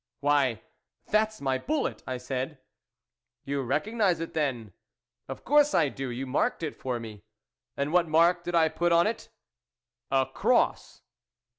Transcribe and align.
"Why, 0.19 0.63
that's 1.11 1.41
my 1.41 1.59
bullet," 1.59 2.01
I 2.07 2.17
said. 2.17 2.57
v" 3.45 3.51
You 3.51 3.61
recognise 3.61 4.19
it, 4.19 4.33
then?"" 4.33 4.73
Of 5.29 5.43
course 5.43 5.75
I 5.75 5.89
do, 5.89 6.09
you 6.09 6.25
marked 6.25 6.63
it 6.63 6.75
for 6.75 6.99
me."" 6.99 7.21
And 7.77 7.93
what 7.93 8.07
mark 8.07 8.43
did 8.43 8.55
I 8.55 8.67
put 8.69 8.91
on 8.91 9.05
it?"" 9.05 9.29
A 10.11 10.25
cross." 10.25 11.03